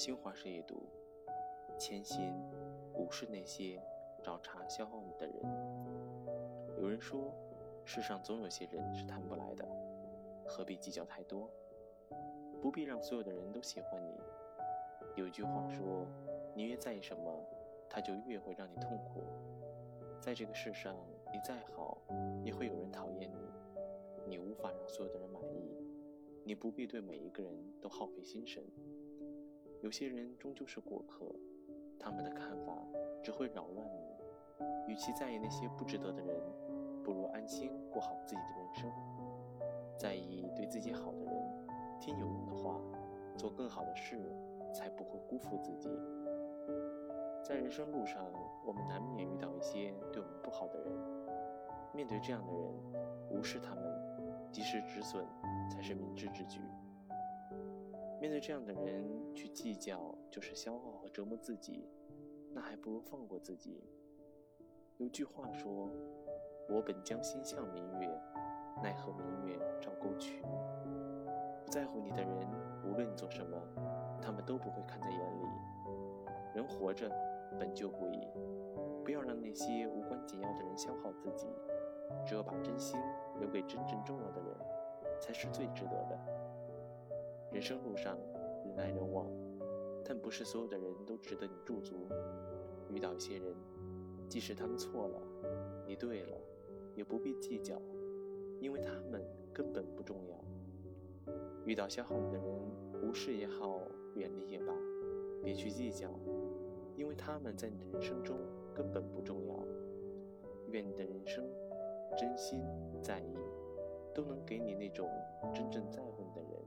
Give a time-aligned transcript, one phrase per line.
[0.00, 0.88] 新华社阅读：
[1.78, 2.32] 谦心，
[2.94, 3.78] 无视那些
[4.22, 5.34] 找茬消耗你的人。
[6.80, 7.30] 有人说，
[7.84, 9.68] 世上总有些人是谈不来的，
[10.46, 11.50] 何必计较太多？
[12.62, 14.18] 不必让所有的人都喜欢你。
[15.16, 16.06] 有一句话说，
[16.54, 17.46] 你越在意什么，
[17.86, 19.22] 他就越会让你痛苦。
[20.18, 20.96] 在这个世上，
[21.30, 21.98] 你再好，
[22.42, 23.52] 也会有人讨厌你。
[24.26, 25.76] 你无法让所有的人满意，
[26.42, 28.64] 你不必对每一个人都耗费心神。
[29.82, 31.24] 有些人终究是过客，
[31.98, 32.76] 他们的看法
[33.22, 34.92] 只会扰乱你。
[34.92, 36.38] 与其在意那些不值得的人，
[37.02, 38.92] 不如安心过好自己的人生。
[39.96, 41.66] 在意对自己好的人，
[41.98, 42.78] 听有用的话，
[43.38, 44.18] 做更好的事，
[44.74, 45.88] 才不会辜负自己。
[47.42, 48.22] 在人生路上，
[48.66, 50.92] 我们难免遇到一些对我们不好的人。
[51.94, 52.70] 面对这样的人，
[53.30, 53.82] 无视他们，
[54.52, 55.24] 及时止损，
[55.70, 56.60] 才是明智之举。
[58.20, 61.88] 面对这样的人去计较，就是消耗和折磨自己，
[62.52, 63.82] 那还不如放过自己。
[64.98, 65.88] 有句话说
[66.68, 68.06] ：“我本将心向明月，
[68.82, 70.42] 奈何明月照沟渠。”
[71.64, 72.46] 不在乎你的人，
[72.84, 73.56] 无论做什么，
[74.20, 75.46] 他们都不会看在眼里。
[76.54, 77.10] 人活着
[77.58, 78.28] 本就不易，
[79.02, 81.46] 不要让那些无关紧要的人消耗自己，
[82.26, 83.00] 只有把真心
[83.38, 84.54] 留给真正重要的人，
[85.18, 86.18] 才是最值得的。
[87.52, 88.16] 人生路上，
[88.64, 89.26] 人来人往，
[90.04, 92.08] 但不是所有的人都值得你驻足。
[92.88, 93.54] 遇到一些人，
[94.28, 95.20] 即使他们错了，
[95.86, 96.36] 你对了，
[96.94, 97.80] 也不必计较，
[98.60, 99.20] 因为他们
[99.52, 101.34] 根本不重要。
[101.64, 102.60] 遇到消耗你的人，
[103.02, 103.80] 无视也好，
[104.14, 104.72] 远离也罢，
[105.42, 106.08] 别去计较，
[106.96, 108.38] 因为他们在你的人生中
[108.74, 109.54] 根本不重要。
[110.68, 111.44] 愿你的人生，
[112.16, 112.62] 真心
[113.02, 113.34] 在意，
[114.14, 115.10] 都能给你那种
[115.52, 116.60] 真正在乎你的人。